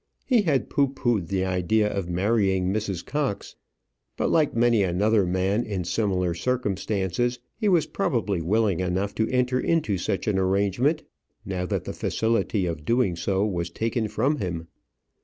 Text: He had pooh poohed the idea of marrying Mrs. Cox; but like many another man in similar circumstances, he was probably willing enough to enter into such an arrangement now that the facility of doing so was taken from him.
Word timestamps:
He 0.25 0.41
had 0.41 0.67
pooh 0.71 0.87
poohed 0.87 1.27
the 1.27 1.45
idea 1.45 1.87
of 1.87 2.09
marrying 2.09 2.73
Mrs. 2.73 3.05
Cox; 3.05 3.55
but 4.17 4.31
like 4.31 4.55
many 4.55 4.81
another 4.81 5.27
man 5.27 5.63
in 5.63 5.83
similar 5.83 6.33
circumstances, 6.33 7.37
he 7.55 7.69
was 7.69 7.85
probably 7.85 8.41
willing 8.41 8.79
enough 8.79 9.13
to 9.13 9.29
enter 9.29 9.59
into 9.59 9.99
such 9.99 10.25
an 10.27 10.39
arrangement 10.39 11.03
now 11.45 11.67
that 11.67 11.83
the 11.83 11.93
facility 11.93 12.65
of 12.65 12.83
doing 12.83 13.15
so 13.15 13.45
was 13.45 13.69
taken 13.69 14.07
from 14.07 14.37
him. 14.37 14.67